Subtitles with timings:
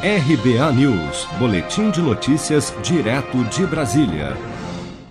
[0.00, 4.36] RBA News, Boletim de Notícias, direto de Brasília.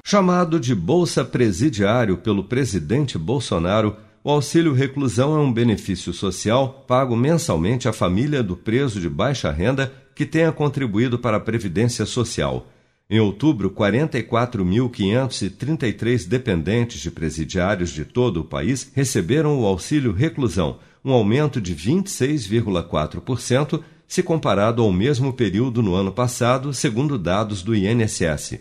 [0.01, 7.17] Chamado de Bolsa Presidiário pelo presidente Bolsonaro, o auxílio reclusão é um benefício social pago
[7.17, 12.68] mensalmente à família do preso de baixa renda que tenha contribuído para a Previdência Social.
[13.10, 21.12] Em outubro, 44.533 dependentes de presidiários de todo o país receberam o auxílio reclusão, um
[21.12, 28.59] aumento de 26,4% se comparado ao mesmo período no ano passado, segundo dados do INSS.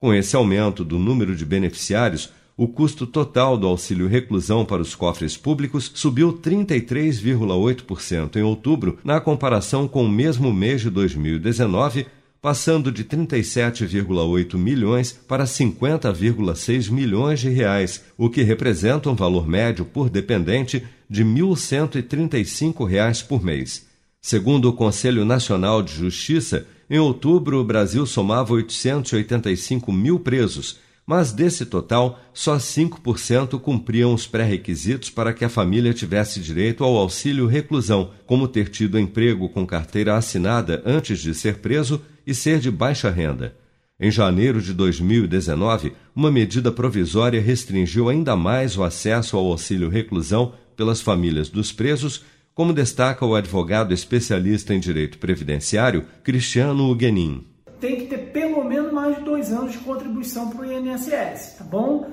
[0.00, 4.94] Com esse aumento do número de beneficiários, o custo total do auxílio reclusão para os
[4.94, 12.06] cofres públicos subiu 33,8% em outubro, na comparação com o mesmo mês de 2019,
[12.40, 19.84] passando de 37,8 milhões para 50,6 milhões de reais, o que representa um valor médio
[19.84, 23.89] por dependente de R$ 1.135 por mês.
[24.22, 31.32] Segundo o Conselho Nacional de Justiça, em outubro o Brasil somava 885 mil presos, mas
[31.32, 37.46] desse total, só 5% cumpriam os pré-requisitos para que a família tivesse direito ao auxílio
[37.46, 42.70] reclusão, como ter tido emprego com carteira assinada antes de ser preso e ser de
[42.70, 43.56] baixa renda.
[43.98, 50.52] Em janeiro de 2019, uma medida provisória restringiu ainda mais o acesso ao auxílio reclusão
[50.76, 52.22] pelas famílias dos presos
[52.54, 57.46] como destaca o advogado especialista em direito previdenciário, Cristiano Huguenin.
[57.80, 61.64] Tem que ter pelo menos mais de dois anos de contribuição para o INSS, tá
[61.64, 62.10] bom?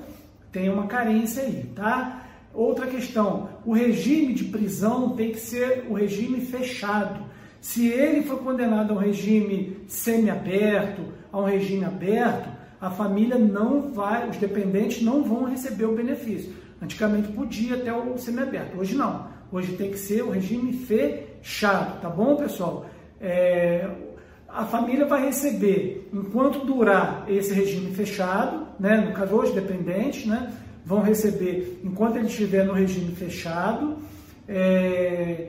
[0.50, 2.26] Tem uma carência aí, tá?
[2.54, 7.26] Outra questão, o regime de prisão tem que ser o regime fechado.
[7.60, 12.48] Se ele for condenado a um regime semiaberto, a um regime aberto,
[12.80, 16.52] a família não vai, os dependentes não vão receber o benefício.
[16.80, 19.26] Antigamente podia até o semiaberto, hoje não.
[19.50, 22.86] Hoje tem que ser o regime fechado, tá bom, pessoal?
[23.20, 23.88] É,
[24.48, 30.52] a família vai receber, enquanto durar esse regime fechado, né, no caso hoje dependentes, né,
[30.84, 33.96] vão receber enquanto ele estiver no regime fechado.
[34.46, 35.48] É,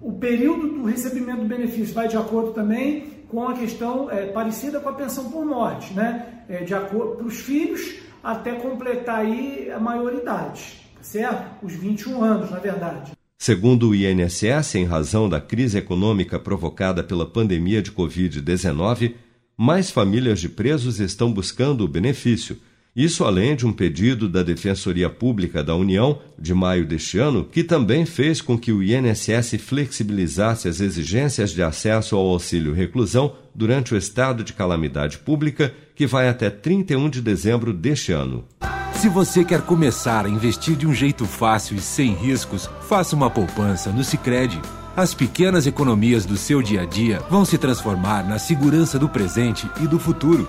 [0.00, 4.80] o período do recebimento do benefício vai de acordo também com a questão é, parecida
[4.80, 6.44] com a pensão por morte, né?
[6.48, 11.64] É, de acordo para os filhos até completar aí a maioridade certo?
[11.64, 13.12] Os 21 anos, na verdade.
[13.38, 19.14] Segundo o INSS, em razão da crise econômica provocada pela pandemia de Covid-19,
[19.56, 22.58] mais famílias de presos estão buscando o benefício.
[22.96, 27.62] Isso além de um pedido da Defensoria Pública da União, de maio deste ano, que
[27.62, 33.92] também fez com que o INSS flexibilizasse as exigências de acesso ao auxílio reclusão durante
[33.92, 38.46] o estado de calamidade pública, que vai até 31 de dezembro deste ano.
[38.94, 43.28] Se você quer começar a investir de um jeito fácil e sem riscos, faça uma
[43.28, 44.58] poupança no Sicredi.
[44.96, 49.70] As pequenas economias do seu dia a dia vão se transformar na segurança do presente
[49.82, 50.48] e do futuro.